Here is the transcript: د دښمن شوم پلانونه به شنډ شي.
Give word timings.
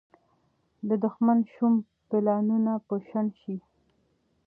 د 0.87 0.89
دښمن 1.03 1.39
شوم 1.53 1.73
پلانونه 2.09 2.73
به 2.85 2.95
شنډ 3.07 3.31
شي. 3.41 3.55